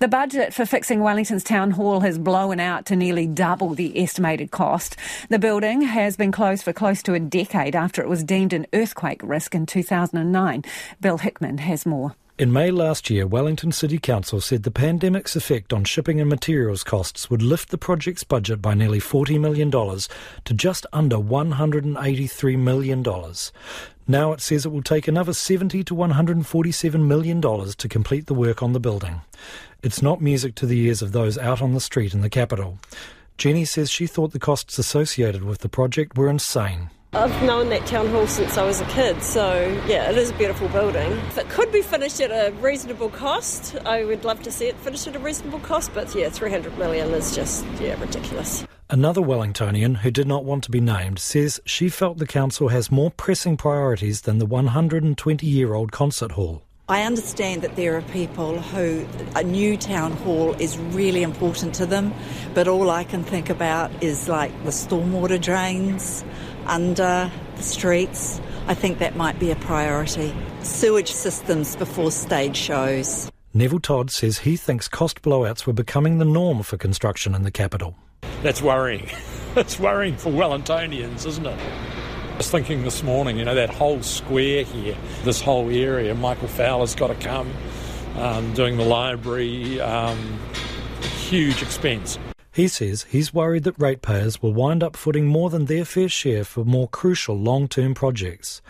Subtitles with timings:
[0.00, 4.50] The budget for fixing Wellington's town hall has blown out to nearly double the estimated
[4.50, 4.96] cost.
[5.28, 8.66] The building has been closed for close to a decade after it was deemed an
[8.72, 10.64] earthquake risk in 2009.
[11.02, 12.14] Bill Hickman has more.
[12.38, 16.82] In May last year, Wellington City Council said the pandemic's effect on shipping and materials
[16.82, 23.04] costs would lift the project's budget by nearly $40 million to just under $183 million.
[24.10, 28.60] Now it says it will take another 70 to $147 million to complete the work
[28.60, 29.20] on the building.
[29.84, 32.80] It's not music to the ears of those out on the street in the capital.
[33.38, 36.90] Jenny says she thought the costs associated with the project were insane.
[37.12, 40.34] I've known that town hall since I was a kid, so yeah, it is a
[40.34, 41.12] beautiful building.
[41.28, 44.76] If it could be finished at a reasonable cost, I would love to see it
[44.78, 48.66] finished at a reasonable cost, but yeah, 300 million is just, yeah, ridiculous.
[48.92, 52.90] Another Wellingtonian, who did not want to be named, says she felt the council has
[52.90, 56.64] more pressing priorities than the 120 year old concert hall.
[56.88, 61.86] I understand that there are people who a new town hall is really important to
[61.86, 62.12] them,
[62.52, 66.24] but all I can think about is like the stormwater drains,
[66.66, 68.40] under the streets.
[68.66, 70.34] I think that might be a priority.
[70.62, 73.30] Sewage systems before stage shows.
[73.54, 77.52] Neville Todd says he thinks cost blowouts were becoming the norm for construction in the
[77.52, 77.94] capital.
[78.42, 79.08] That's worrying.
[79.54, 81.58] That's worrying for Wellingtonians, isn't it?
[81.58, 86.48] I was thinking this morning, you know, that whole square here, this whole area, Michael
[86.48, 87.52] Fowler's got to come
[88.16, 90.38] um, doing the library, um,
[91.02, 92.18] huge expense.
[92.52, 96.44] He says he's worried that ratepayers will wind up footing more than their fair share
[96.44, 98.62] for more crucial long term projects.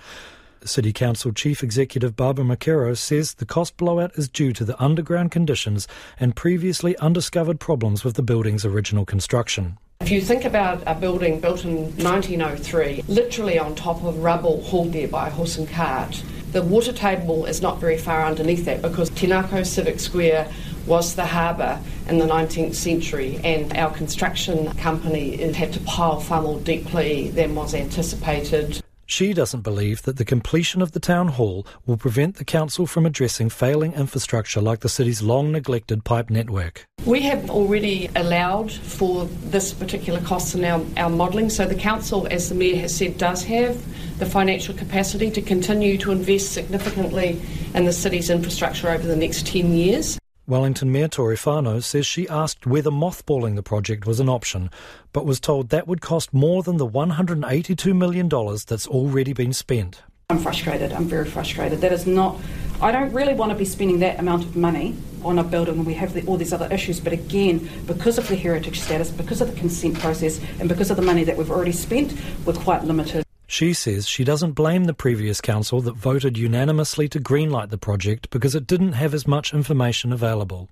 [0.69, 5.31] City Council Chief Executive Barbara McKerrow says the cost blowout is due to the underground
[5.31, 5.87] conditions
[6.19, 9.79] and previously undiscovered problems with the building's original construction.
[10.01, 14.93] If you think about a building built in 1903, literally on top of rubble hauled
[14.93, 16.23] there by horse and cart,
[16.53, 20.51] the water table is not very far underneath that because Te Ngākau Civic Square
[20.87, 26.43] was the harbour in the 19th century, and our construction company had to pile far
[26.43, 28.80] more deeply than was anticipated.
[29.21, 33.05] She doesn't believe that the completion of the town hall will prevent the council from
[33.05, 36.87] addressing failing infrastructure like the city's long neglected pipe network.
[37.05, 42.29] We have already allowed for this particular cost in our, our modelling, so the council,
[42.31, 43.77] as the Mayor has said, does have
[44.19, 47.43] the financial capacity to continue to invest significantly
[47.75, 50.19] in the city's infrastructure over the next 10 years.
[50.47, 54.71] Wellington Mayor Tory Whanau says she asked whether mothballing the project was an option,
[55.13, 58.29] but was told that would cost more than the $182 million
[58.67, 60.03] that's already been spent.
[60.31, 60.93] I'm frustrated.
[60.93, 61.81] I'm very frustrated.
[61.81, 62.41] That is not.
[62.81, 65.85] I don't really want to be spending that amount of money on a building when
[65.85, 67.01] we have the, all these other issues.
[67.01, 70.97] But again, because of the heritage status, because of the consent process, and because of
[70.97, 72.15] the money that we've already spent,
[72.47, 73.25] we're quite limited.
[73.51, 78.31] She says she doesn't blame the previous council that voted unanimously to greenlight the project
[78.31, 80.69] because it didn't have as much information available.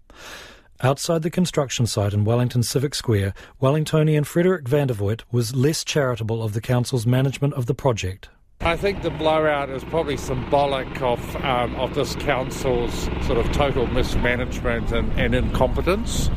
[0.81, 6.53] Outside the construction site in Wellington Civic Square, Wellingtonian Frederick Vandervoort was less charitable of
[6.53, 8.29] the council's management of the project.
[8.61, 12.95] I think the blowout is probably symbolic of um, of this council's
[13.27, 16.31] sort of total mismanagement and, and incompetence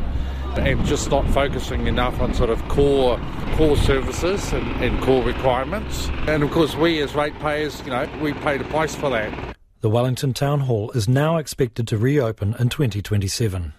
[0.57, 3.19] and just not focusing enough on sort of core
[3.53, 6.09] core services and, and core requirements.
[6.27, 9.55] And of course, we as ratepayers, you know, we pay the price for that.
[9.81, 13.73] The Wellington Town Hall is now expected to reopen in 2027.